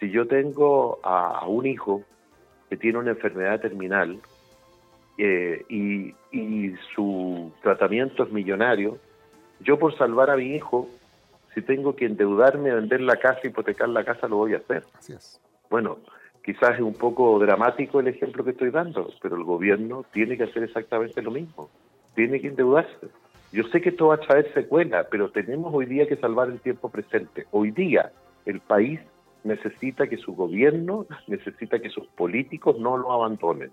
Si 0.00 0.10
yo 0.10 0.26
tengo 0.26 0.98
a, 1.04 1.46
un 1.46 1.66
hijo 1.66 2.02
que 2.68 2.76
tiene 2.76 2.98
una 2.98 3.12
enfermedad 3.12 3.60
terminal 3.60 4.18
eh, 5.18 5.64
y, 5.68 6.14
y 6.32 6.74
su 6.94 7.52
tratamiento 7.62 8.24
es 8.24 8.32
millonario, 8.32 8.98
yo 9.60 9.78
por 9.78 9.96
salvar 9.96 10.30
a 10.30 10.36
mi 10.36 10.56
hijo, 10.56 10.88
si 11.54 11.62
tengo 11.62 11.94
que 11.94 12.06
endeudarme, 12.06 12.74
vender 12.74 13.00
la 13.00 13.16
casa, 13.16 13.46
hipotecar 13.46 13.88
la 13.88 14.04
casa, 14.04 14.26
lo 14.26 14.36
voy 14.36 14.54
a 14.54 14.58
hacer. 14.58 14.84
Así 14.98 15.12
es. 15.12 15.40
Bueno, 15.70 15.98
Quizás 16.44 16.74
es 16.74 16.80
un 16.80 16.94
poco 16.94 17.38
dramático 17.38 18.00
el 18.00 18.08
ejemplo 18.08 18.44
que 18.44 18.50
estoy 18.50 18.70
dando, 18.70 19.10
pero 19.22 19.36
el 19.36 19.44
gobierno 19.44 20.04
tiene 20.12 20.36
que 20.36 20.44
hacer 20.44 20.64
exactamente 20.64 21.22
lo 21.22 21.30
mismo. 21.30 21.70
Tiene 22.14 22.40
que 22.40 22.48
endeudarse. 22.48 23.08
Yo 23.52 23.64
sé 23.64 23.80
que 23.80 23.90
esto 23.90 24.08
va 24.08 24.16
a 24.16 24.20
traer 24.20 24.52
secuela, 24.54 25.06
pero 25.10 25.30
tenemos 25.30 25.72
hoy 25.72 25.86
día 25.86 26.08
que 26.08 26.16
salvar 26.16 26.48
el 26.48 26.60
tiempo 26.60 26.88
presente. 26.88 27.46
Hoy 27.50 27.70
día 27.70 28.10
el 28.44 28.60
país 28.60 28.98
necesita 29.44 30.08
que 30.08 30.16
su 30.16 30.34
gobierno, 30.34 31.06
necesita 31.26 31.78
que 31.78 31.90
sus 31.90 32.06
políticos 32.08 32.78
no 32.78 32.96
lo 32.96 33.12
abandonen. 33.12 33.70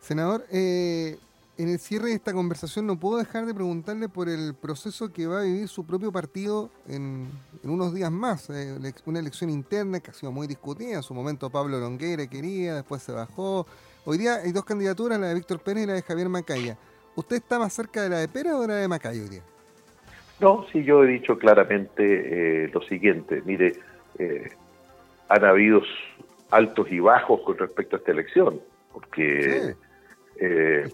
Senador, 0.00 0.44
eh, 0.52 1.16
en 1.58 1.68
el 1.70 1.78
cierre 1.78 2.08
de 2.08 2.14
esta 2.14 2.32
conversación 2.32 2.86
no 2.86 2.98
puedo 2.98 3.18
dejar 3.18 3.46
de 3.46 3.54
preguntarle 3.54 4.08
por 4.08 4.28
el 4.28 4.54
proceso 4.54 5.12
que 5.12 5.26
va 5.26 5.40
a 5.40 5.44
vivir 5.44 5.68
su 5.68 5.86
propio 5.86 6.12
partido 6.12 6.70
en, 6.86 7.28
unos 7.64 7.94
días 7.94 8.10
más. 8.10 8.50
Eh, 8.50 8.76
una 9.06 9.18
elección 9.18 9.50
interna 9.50 10.00
que 10.00 10.10
ha 10.10 10.14
sido 10.14 10.32
muy 10.32 10.46
discutida. 10.46 10.96
En 10.96 11.02
su 11.02 11.14
momento 11.14 11.48
Pablo 11.50 11.78
Longueira 11.78 12.26
quería, 12.26 12.74
después 12.74 13.02
se 13.02 13.12
bajó. 13.12 13.66
Hoy 14.04 14.18
día 14.18 14.36
hay 14.36 14.52
dos 14.52 14.64
candidaturas, 14.64 15.18
la 15.18 15.28
de 15.28 15.34
Víctor 15.34 15.60
Pérez 15.60 15.84
y 15.84 15.86
la 15.86 15.94
de 15.94 16.02
Javier 16.02 16.28
Macaya. 16.28 16.76
¿Usted 17.14 17.36
está 17.36 17.58
más 17.58 17.72
cerca 17.72 18.02
de 18.02 18.10
la 18.10 18.18
de 18.18 18.28
Pérez 18.28 18.52
o 18.52 18.60
de 18.60 18.68
la 18.68 18.74
de 18.76 18.88
Macaya 18.88 19.22
hoy 19.22 19.28
día? 19.28 19.42
No, 20.38 20.66
sí, 20.70 20.84
yo 20.84 21.04
he 21.04 21.06
dicho 21.06 21.38
claramente 21.38 22.64
eh, 22.64 22.70
lo 22.72 22.82
siguiente. 22.82 23.42
Mire, 23.46 23.72
eh, 24.18 24.50
han 25.28 25.44
habido 25.44 25.80
altos 26.50 26.86
y 26.90 27.00
bajos 27.00 27.40
con 27.40 27.56
respecto 27.56 27.96
a 27.96 27.98
esta 27.98 28.12
elección, 28.12 28.60
porque... 28.92 29.74
Eh, 30.38 30.88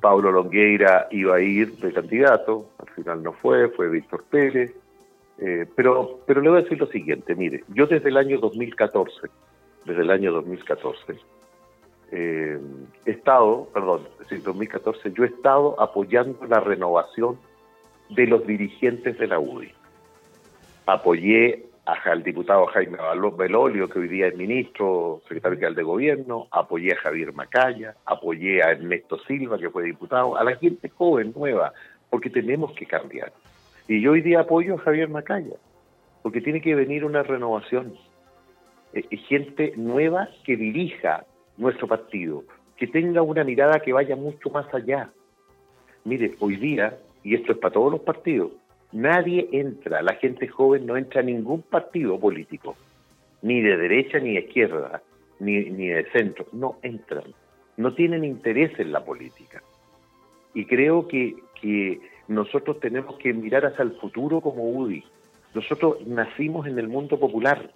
Pablo 0.00 0.30
Longueira 0.30 1.08
iba 1.10 1.36
a 1.36 1.40
ir 1.40 1.76
de 1.76 1.92
candidato, 1.92 2.70
al 2.78 2.88
final 2.90 3.22
no 3.22 3.32
fue, 3.32 3.68
fue 3.70 3.88
Víctor 3.88 4.24
Pérez. 4.30 4.72
Eh, 5.38 5.66
pero, 5.74 6.20
pero 6.26 6.40
le 6.40 6.50
voy 6.50 6.58
a 6.58 6.62
decir 6.62 6.78
lo 6.78 6.86
siguiente, 6.86 7.34
mire, 7.34 7.64
yo 7.68 7.86
desde 7.86 8.08
el 8.08 8.16
año 8.16 8.38
2014, 8.38 9.28
desde 9.84 10.02
el 10.02 10.10
año 10.10 10.32
2014, 10.32 11.16
eh, 12.12 12.60
he 13.04 13.10
estado, 13.10 13.68
perdón, 13.74 14.06
desde 14.20 14.38
2014, 14.38 15.12
yo 15.12 15.24
he 15.24 15.26
estado 15.26 15.80
apoyando 15.80 16.46
la 16.46 16.60
renovación 16.60 17.36
de 18.10 18.26
los 18.28 18.46
dirigentes 18.46 19.18
de 19.18 19.26
la 19.26 19.40
UDI. 19.40 19.72
Apoyé 20.86 21.66
al 21.86 22.22
diputado 22.22 22.66
Jaime 22.66 22.98
Belolio, 23.36 23.88
que 23.88 23.98
hoy 23.98 24.08
día 24.08 24.28
es 24.28 24.36
ministro, 24.36 25.20
secretario 25.24 25.56
general 25.56 25.74
de 25.74 25.82
gobierno, 25.82 26.46
apoyé 26.50 26.92
a 26.92 26.96
Javier 26.96 27.32
Macaya, 27.34 27.94
apoyé 28.06 28.62
a 28.62 28.70
Ernesto 28.70 29.18
Silva, 29.26 29.58
que 29.58 29.70
fue 29.70 29.84
diputado, 29.84 30.36
a 30.36 30.44
la 30.44 30.56
gente 30.56 30.88
joven, 30.88 31.32
nueva, 31.36 31.72
porque 32.08 32.30
tenemos 32.30 32.72
que 32.72 32.86
cambiar. 32.86 33.32
Y 33.86 34.00
yo 34.00 34.12
hoy 34.12 34.22
día 34.22 34.40
apoyo 34.40 34.76
a 34.76 34.78
Javier 34.78 35.10
Macaya, 35.10 35.56
porque 36.22 36.40
tiene 36.40 36.62
que 36.62 36.74
venir 36.74 37.04
una 37.04 37.22
renovación. 37.22 37.94
Eh, 38.94 39.16
gente 39.28 39.74
nueva 39.76 40.28
que 40.44 40.56
dirija 40.56 41.26
nuestro 41.58 41.86
partido, 41.86 42.44
que 42.76 42.86
tenga 42.86 43.20
una 43.20 43.44
mirada 43.44 43.80
que 43.80 43.92
vaya 43.92 44.16
mucho 44.16 44.48
más 44.48 44.72
allá. 44.72 45.10
Mire, 46.04 46.34
hoy 46.40 46.56
día, 46.56 46.96
y 47.22 47.34
esto 47.34 47.52
es 47.52 47.58
para 47.58 47.74
todos 47.74 47.92
los 47.92 48.00
partidos, 48.00 48.52
Nadie 48.94 49.48
entra, 49.50 50.02
la 50.02 50.14
gente 50.14 50.46
joven 50.46 50.86
no 50.86 50.96
entra 50.96 51.20
a 51.20 51.24
ningún 51.24 51.62
partido 51.62 52.18
político. 52.18 52.76
ni 53.42 53.60
de 53.60 53.76
derecha 53.76 54.20
ni 54.20 54.34
de 54.34 54.40
izquierda, 54.40 55.02
ni, 55.40 55.64
ni 55.64 55.88
de 55.88 56.08
centro, 56.12 56.46
no 56.52 56.78
entran, 56.82 57.24
no 57.76 57.92
tienen 57.92 58.24
interés 58.24 58.78
en 58.78 58.92
la 58.92 59.04
política. 59.04 59.62
Y 60.54 60.64
creo 60.64 61.08
que, 61.08 61.34
que 61.60 62.00
nosotros 62.28 62.78
tenemos 62.78 63.16
que 63.16 63.34
mirar 63.34 63.66
hacia 63.66 63.82
el 63.82 63.92
futuro 63.96 64.40
como 64.40 64.62
UDI. 64.70 65.04
Nosotros 65.54 66.06
nacimos 66.06 66.66
en 66.68 66.78
el 66.78 66.86
mundo 66.86 67.18
popular. 67.18 67.70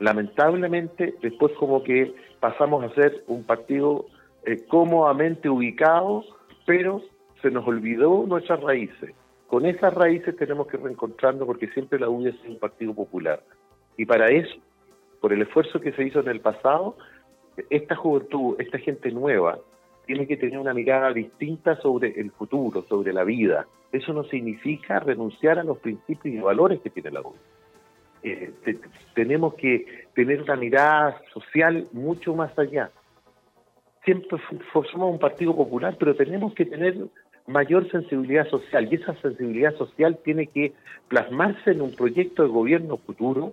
Lamentablemente, 0.00 1.14
después 1.22 1.52
como 1.52 1.84
que 1.84 2.12
pasamos 2.40 2.84
a 2.84 2.94
ser 2.94 3.22
un 3.28 3.44
partido 3.44 4.06
eh, 4.44 4.64
cómodamente 4.66 5.48
ubicado, 5.48 6.24
pero 6.66 7.00
se 7.40 7.50
nos 7.52 7.66
olvidó 7.66 8.24
nuestras 8.26 8.60
raíces. 8.60 9.14
Con 9.46 9.64
esas 9.64 9.94
raíces 9.94 10.36
tenemos 10.36 10.66
que 10.66 10.76
reencontrarnos 10.76 11.46
porque 11.46 11.68
siempre 11.68 11.98
la 11.98 12.08
UDI 12.08 12.30
es 12.30 12.48
un 12.48 12.58
partido 12.58 12.94
popular. 12.94 13.42
Y 13.96 14.04
para 14.04 14.26
eso, 14.28 14.56
por 15.20 15.32
el 15.32 15.42
esfuerzo 15.42 15.80
que 15.80 15.92
se 15.92 16.04
hizo 16.04 16.20
en 16.20 16.28
el 16.28 16.40
pasado, 16.40 16.96
esta 17.70 17.94
juventud, 17.94 18.56
esta 18.58 18.78
gente 18.78 19.10
nueva, 19.10 19.58
tiene 20.06 20.26
que 20.26 20.36
tener 20.36 20.58
una 20.58 20.74
mirada 20.74 21.12
distinta 21.12 21.76
sobre 21.80 22.20
el 22.20 22.30
futuro, 22.32 22.84
sobre 22.88 23.12
la 23.12 23.24
vida. 23.24 23.66
Eso 23.92 24.12
no 24.12 24.24
significa 24.24 25.00
renunciar 25.00 25.58
a 25.58 25.64
los 25.64 25.78
principios 25.78 26.34
y 26.34 26.38
valores 26.38 26.80
que 26.80 26.90
tiene 26.90 27.10
la 27.12 27.20
UDI. 27.20 27.38
Eh, 28.22 28.52
tenemos 29.14 29.54
que 29.54 30.06
tener 30.14 30.42
una 30.42 30.56
mirada 30.56 31.20
social 31.32 31.86
mucho 31.92 32.34
más 32.34 32.56
allá. 32.58 32.90
Siempre 34.04 34.38
somos 34.72 35.12
un 35.12 35.18
partido 35.18 35.54
popular, 35.54 35.96
pero 35.98 36.14
tenemos 36.14 36.54
que 36.54 36.64
tener 36.64 36.96
mayor 37.46 37.88
sensibilidad 37.90 38.48
social 38.48 38.88
y 38.90 38.96
esa 38.96 39.14
sensibilidad 39.16 39.74
social 39.76 40.18
tiene 40.24 40.48
que 40.48 40.72
plasmarse 41.08 41.70
en 41.70 41.80
un 41.80 41.94
proyecto 41.94 42.42
de 42.42 42.48
gobierno 42.48 42.96
futuro 42.96 43.52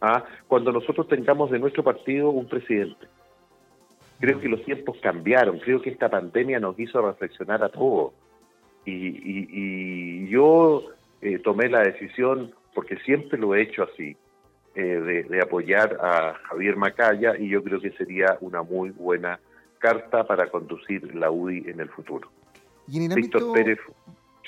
¿ah? 0.00 0.24
cuando 0.48 0.72
nosotros 0.72 1.08
tengamos 1.08 1.50
de 1.50 1.58
nuestro 1.58 1.84
partido 1.84 2.30
un 2.30 2.46
presidente. 2.46 3.06
Creo 4.18 4.40
que 4.40 4.48
los 4.48 4.62
tiempos 4.64 4.98
cambiaron, 5.00 5.58
creo 5.58 5.80
que 5.80 5.90
esta 5.90 6.10
pandemia 6.10 6.60
nos 6.60 6.78
hizo 6.78 7.00
reflexionar 7.00 7.62
a 7.62 7.70
todos 7.70 8.12
y, 8.84 10.28
yo 10.28 10.84
eh, 11.20 11.38
tomé 11.38 11.68
la 11.68 11.80
decisión, 11.80 12.52
porque 12.74 12.96
siempre 12.98 13.38
lo 13.38 13.54
he 13.54 13.62
hecho 13.62 13.84
así, 13.84 14.16
eh, 14.74 14.80
de, 14.80 15.22
de 15.24 15.42
apoyar 15.42 15.98
a 16.00 16.34
Javier 16.34 16.76
Macaya 16.76 17.36
y 17.36 17.48
yo 17.48 17.62
creo 17.62 17.80
que 17.80 17.90
sería 17.92 18.38
una 18.40 18.62
muy 18.62 18.90
buena 18.90 19.40
carta 19.78 20.24
para 20.24 20.48
conducir 20.48 21.14
la 21.14 21.30
UDI 21.30 21.70
en 21.70 21.80
el 21.80 21.88
futuro. 21.88 22.30
Y 22.90 22.96
en 22.96 23.04
el 23.04 23.12
ámbito, 23.12 23.52
Pérez, 23.52 23.78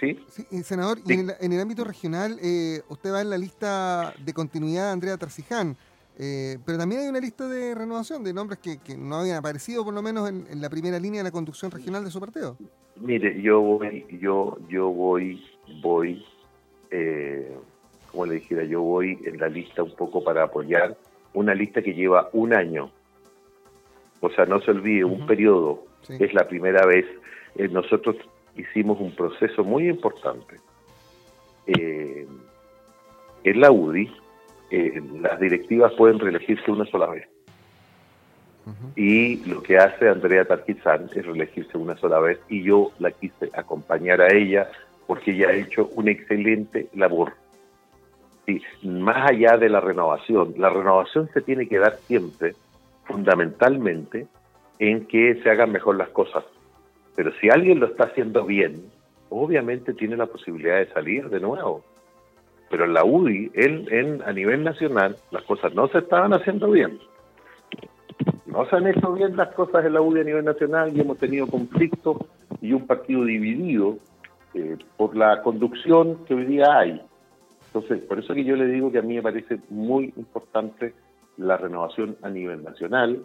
¿sí? 0.00 0.18
Eh, 0.50 0.62
senador, 0.62 0.98
y 1.06 1.12
en 1.12 1.52
el, 1.52 1.60
ámbito 1.60 1.84
regional, 1.84 2.38
eh, 2.42 2.80
usted 2.88 3.12
va 3.12 3.20
en 3.20 3.30
la 3.30 3.38
lista 3.38 4.12
de 4.18 4.32
continuidad 4.32 4.86
de 4.86 4.92
Andrea 4.92 5.16
Tarciján, 5.16 5.76
eh, 6.18 6.58
pero 6.66 6.76
también 6.76 7.02
hay 7.02 7.08
una 7.08 7.20
lista 7.20 7.48
de 7.48 7.74
renovación 7.74 8.22
de 8.22 8.34
nombres 8.34 8.58
que, 8.58 8.96
no 8.96 9.16
habían 9.16 9.36
aparecido, 9.36 9.84
por 9.84 9.94
lo 9.94 10.02
menos, 10.02 10.28
en, 10.28 10.60
la 10.60 10.68
primera 10.68 10.98
línea 10.98 11.20
de 11.20 11.24
la 11.24 11.30
conducción 11.30 11.70
regional 11.70 12.04
de 12.04 12.10
su 12.10 12.20
partido. 12.20 12.56
Mire, 12.96 13.40
yo 13.40 13.60
voy, 13.60 14.06
yo, 14.20 14.58
yo 14.68 14.88
voy, 14.90 15.42
voy, 15.80 16.24
eh, 16.90 17.56
como 18.10 18.26
le 18.26 18.34
dijera, 18.34 18.64
yo 18.64 18.82
voy 18.82 19.18
en 19.24 19.38
la 19.38 19.48
lista 19.48 19.82
un 19.82 19.94
poco 19.96 20.22
para 20.22 20.44
apoyar 20.44 20.96
una 21.32 21.54
lista 21.54 21.80
que 21.80 21.94
lleva 21.94 22.28
un 22.32 22.52
año. 22.52 22.90
O 24.20 24.30
sea, 24.30 24.44
no 24.44 24.60
se 24.60 24.70
olvide, 24.70 25.04
un 25.04 25.26
periodo. 25.26 25.84
Es 26.08 26.34
la 26.34 26.46
primera 26.46 26.84
vez. 26.84 27.06
nosotros 27.70 28.16
hicimos 28.56 29.00
un 29.00 29.14
proceso 29.14 29.64
muy 29.64 29.88
importante. 29.88 30.56
Eh, 31.66 32.26
en 33.44 33.60
la 33.60 33.70
UDI, 33.70 34.12
eh, 34.70 35.02
las 35.20 35.38
directivas 35.40 35.92
pueden 35.92 36.18
reelegirse 36.18 36.70
una 36.70 36.86
sola 36.86 37.06
vez. 37.06 37.28
Y 38.94 39.44
lo 39.44 39.60
que 39.60 39.76
hace 39.76 40.08
Andrea 40.08 40.44
Tarquizán 40.44 41.10
es 41.14 41.26
reelegirse 41.26 41.76
una 41.76 41.96
sola 41.96 42.20
vez 42.20 42.38
y 42.48 42.62
yo 42.62 42.92
la 43.00 43.10
quise 43.10 43.50
acompañar 43.54 44.20
a 44.20 44.32
ella 44.32 44.70
porque 45.08 45.32
ella 45.32 45.48
ha 45.48 45.52
hecho 45.52 45.90
una 45.96 46.12
excelente 46.12 46.88
labor. 46.94 47.32
Y 48.46 48.62
más 48.86 49.30
allá 49.30 49.56
de 49.56 49.68
la 49.68 49.80
renovación, 49.80 50.54
la 50.58 50.70
renovación 50.70 51.28
se 51.34 51.40
tiene 51.40 51.66
que 51.66 51.78
dar 51.78 51.96
siempre, 52.06 52.54
fundamentalmente, 53.04 54.26
en 54.78 55.06
que 55.06 55.40
se 55.42 55.50
hagan 55.50 55.72
mejor 55.72 55.96
las 55.96 56.10
cosas 56.10 56.44
pero 57.14 57.32
si 57.40 57.50
alguien 57.50 57.80
lo 57.80 57.86
está 57.86 58.04
haciendo 58.04 58.44
bien, 58.44 58.84
obviamente 59.28 59.94
tiene 59.94 60.16
la 60.16 60.26
posibilidad 60.26 60.78
de 60.78 60.92
salir 60.92 61.28
de 61.28 61.40
nuevo. 61.40 61.82
Pero 62.70 62.84
en 62.84 62.94
la 62.94 63.04
UDI, 63.04 63.50
en, 63.54 64.22
a 64.22 64.32
nivel 64.32 64.64
nacional, 64.64 65.16
las 65.30 65.42
cosas 65.44 65.74
no 65.74 65.88
se 65.88 65.98
estaban 65.98 66.32
haciendo 66.32 66.70
bien. 66.70 66.98
No 68.46 68.66
se 68.66 68.76
han 68.76 68.86
hecho 68.86 69.12
bien 69.12 69.36
las 69.36 69.54
cosas 69.54 69.84
en 69.84 69.94
la 69.94 70.00
UDI 70.00 70.20
a 70.20 70.24
nivel 70.24 70.44
nacional 70.44 70.96
y 70.96 71.00
hemos 71.00 71.18
tenido 71.18 71.46
conflictos 71.46 72.18
y 72.60 72.72
un 72.72 72.86
partido 72.86 73.24
dividido 73.24 73.98
eh, 74.54 74.76
por 74.96 75.16
la 75.16 75.42
conducción 75.42 76.24
que 76.26 76.34
hoy 76.34 76.44
día 76.44 76.78
hay. 76.78 77.02
Entonces, 77.66 78.02
por 78.04 78.18
eso 78.18 78.34
que 78.34 78.44
yo 78.44 78.56
le 78.56 78.66
digo 78.66 78.92
que 78.92 78.98
a 78.98 79.02
mí 79.02 79.14
me 79.14 79.22
parece 79.22 79.58
muy 79.70 80.12
importante 80.16 80.94
la 81.38 81.56
renovación 81.56 82.16
a 82.22 82.28
nivel 82.28 82.62
nacional 82.62 83.22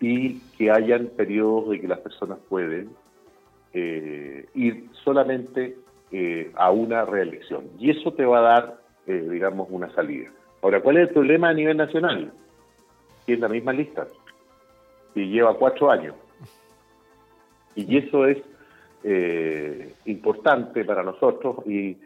y 0.00 0.40
que 0.58 0.70
hayan 0.70 1.06
periodos 1.16 1.70
de 1.70 1.80
que 1.80 1.88
las 1.88 2.00
personas 2.00 2.38
pueden 2.48 2.90
eh, 3.76 4.46
ir 4.54 4.88
solamente 5.02 5.76
eh, 6.12 6.52
a 6.54 6.70
una 6.70 7.04
reelección. 7.04 7.64
Y 7.78 7.90
eso 7.90 8.12
te 8.12 8.24
va 8.24 8.38
a 8.38 8.42
dar, 8.42 8.80
eh, 9.06 9.26
digamos, 9.28 9.66
una 9.68 9.92
salida. 9.94 10.30
Ahora, 10.62 10.80
¿cuál 10.80 10.98
es 10.98 11.08
el 11.08 11.14
problema 11.14 11.48
a 11.48 11.54
nivel 11.54 11.76
nacional? 11.76 12.32
Que 13.26 13.32
es 13.32 13.40
la 13.40 13.48
misma 13.48 13.72
lista, 13.72 14.06
y 15.14 15.26
lleva 15.26 15.58
cuatro 15.58 15.90
años. 15.90 16.14
Y 17.74 17.98
eso 17.98 18.26
es 18.26 18.38
importante 20.06 20.84
para 20.84 21.02
nosotros, 21.02 21.56
y, 21.66 21.98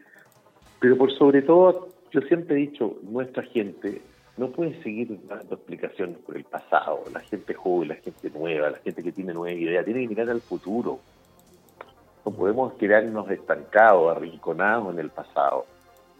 pero 0.80 0.96
por 0.96 1.12
sobre 1.12 1.42
todo, 1.42 1.90
yo 2.10 2.20
siempre 2.22 2.56
he 2.56 2.60
dicho, 2.60 2.96
nuestra 3.02 3.42
gente 3.44 4.00
no 4.38 4.50
puede 4.50 4.82
seguir 4.82 5.18
dando 5.28 5.54
explicaciones 5.54 6.16
por 6.18 6.36
el 6.36 6.44
pasado, 6.44 7.04
la 7.12 7.20
gente 7.20 7.52
joven, 7.54 7.88
la 7.88 7.96
gente 7.96 8.30
nueva, 8.30 8.70
la 8.70 8.78
gente 8.78 9.02
que 9.02 9.12
tiene 9.12 9.34
nueva 9.34 9.52
idea, 9.52 9.84
tiene 9.84 10.02
que 10.02 10.08
mirar 10.08 10.30
al 10.30 10.40
futuro. 10.40 11.00
No 12.28 12.34
podemos 12.34 12.74
quedarnos 12.74 13.30
estancados, 13.30 14.14
arrinconados 14.14 14.92
en 14.92 14.98
el 14.98 15.08
pasado. 15.08 15.64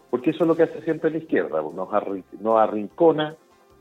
Porque 0.09 0.31
eso 0.31 0.43
es 0.43 0.47
lo 0.47 0.55
que 0.55 0.63
hace 0.63 0.81
siempre 0.81 1.11
la 1.11 1.19
izquierda, 1.19 1.61
nos, 1.61 2.57
arrincona 2.57 3.35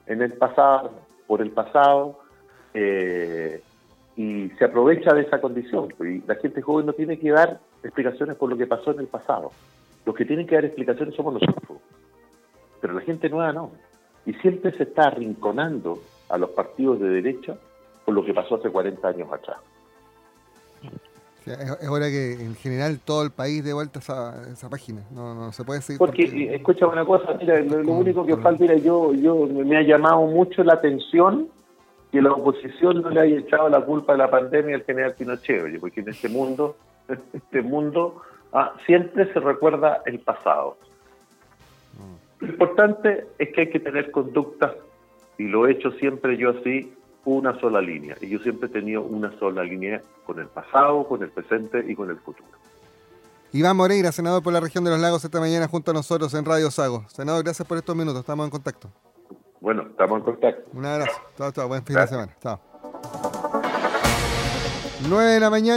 en 0.06 0.20
el 0.20 0.34
pasado, 0.34 0.90
por 1.26 1.40
el 1.40 1.52
pasado, 1.52 2.18
eh, 2.74 3.62
y 4.14 4.50
se 4.58 4.64
aprovecha 4.66 5.14
de 5.14 5.22
esa 5.22 5.40
condición. 5.40 5.88
Y 6.00 6.20
la 6.26 6.34
gente 6.34 6.60
joven 6.60 6.84
no 6.84 6.92
tiene 6.92 7.18
que 7.18 7.30
dar 7.30 7.60
explicaciones 7.82 8.36
por 8.36 8.50
lo 8.50 8.58
que 8.58 8.66
pasó 8.66 8.90
en 8.90 8.98
el 9.00 9.06
pasado. 9.06 9.50
Los 10.04 10.14
que 10.14 10.26
tienen 10.26 10.46
que 10.46 10.56
dar 10.56 10.66
explicaciones 10.66 11.14
somos 11.14 11.32
nosotros. 11.32 11.78
Pero 12.82 12.92
la 12.92 13.00
gente 13.00 13.30
nueva 13.30 13.54
no. 13.54 13.70
Y 14.26 14.34
siempre 14.34 14.76
se 14.76 14.82
está 14.82 15.04
arrinconando 15.04 15.98
a 16.28 16.36
los 16.36 16.50
partidos 16.50 17.00
de 17.00 17.08
derecha 17.08 17.56
por 18.04 18.14
lo 18.14 18.22
que 18.22 18.34
pasó 18.34 18.56
hace 18.56 18.68
40 18.68 19.08
años 19.08 19.32
atrás 19.32 19.56
es, 21.46 21.88
hora 21.88 22.06
que 22.08 22.32
en 22.32 22.54
general 22.54 23.00
todo 23.04 23.22
el 23.22 23.30
país 23.30 23.64
dé 23.64 23.72
vuelta 23.72 23.98
esa, 23.98 24.50
esa 24.50 24.68
página. 24.68 25.02
No, 25.10 25.34
no 25.34 25.52
se 25.52 25.64
puede 25.64 25.80
seguir. 25.80 25.98
Porque, 25.98 26.24
eh, 26.24 26.54
escucha 26.54 26.86
una 26.86 27.04
cosa, 27.04 27.34
mira, 27.38 27.60
lo, 27.60 27.92
único 27.92 28.26
que 28.26 28.36
falta, 28.36 28.62
mira, 28.62 28.76
yo, 28.76 29.14
yo 29.14 29.46
me 29.46 29.76
ha 29.76 29.82
llamado 29.82 30.26
mucho 30.26 30.62
la 30.64 30.74
atención 30.74 31.48
que 32.10 32.22
la 32.22 32.32
oposición 32.32 33.02
no 33.02 33.10
le 33.10 33.20
haya 33.20 33.38
echado 33.38 33.68
la 33.68 33.80
culpa 33.80 34.12
de 34.12 34.18
la 34.18 34.30
pandemia 34.30 34.76
al 34.76 34.84
general 34.84 35.14
Pinochet, 35.14 35.78
porque 35.80 36.00
en 36.00 36.08
este 36.08 36.28
mundo, 36.28 36.76
este 37.32 37.62
mundo 37.62 38.22
ah, 38.52 38.74
siempre 38.86 39.32
se 39.32 39.40
recuerda 39.40 40.02
el 40.06 40.18
pasado. 40.20 40.76
Mm. 41.94 42.44
Lo 42.44 42.48
importante 42.52 43.26
es 43.38 43.50
que 43.52 43.62
hay 43.62 43.70
que 43.70 43.80
tener 43.80 44.10
conductas, 44.10 44.72
y 45.36 45.44
lo 45.44 45.66
he 45.66 45.72
hecho 45.72 45.90
siempre 45.92 46.36
yo 46.36 46.50
así, 46.50 46.92
una 47.24 47.58
sola 47.60 47.80
línea. 47.80 48.16
Y 48.20 48.28
yo 48.28 48.38
siempre 48.40 48.68
he 48.68 48.70
tenido 48.70 49.02
una 49.02 49.36
sola 49.38 49.62
línea 49.62 50.02
con 50.26 50.38
el 50.38 50.46
pasado, 50.46 51.06
con 51.06 51.22
el 51.22 51.30
presente 51.30 51.84
y 51.86 51.94
con 51.94 52.10
el 52.10 52.18
futuro. 52.18 52.48
Iván 53.52 53.76
Moreira, 53.76 54.12
senador 54.12 54.42
por 54.42 54.52
la 54.52 54.60
región 54.60 54.84
de 54.84 54.90
los 54.90 55.00
lagos, 55.00 55.24
esta 55.24 55.40
mañana 55.40 55.68
junto 55.68 55.90
a 55.90 55.94
nosotros 55.94 56.34
en 56.34 56.44
Radio 56.44 56.70
Sago. 56.70 57.04
Senador, 57.08 57.42
gracias 57.42 57.66
por 57.66 57.78
estos 57.78 57.96
minutos, 57.96 58.20
estamos 58.20 58.44
en 58.44 58.50
contacto. 58.50 58.90
Bueno, 59.60 59.82
estamos 59.82 60.18
en 60.18 60.24
contacto. 60.24 60.70
Un 60.72 60.84
abrazo. 60.84 61.20
Chao, 61.36 61.52
chao, 61.52 61.68
buen 61.68 61.84
fin 61.84 61.96
de 61.96 62.06
semana. 62.06 62.36
Chao. 62.42 62.60
9 65.08 65.30
de 65.30 65.40
la 65.40 65.50
mañana. 65.50 65.76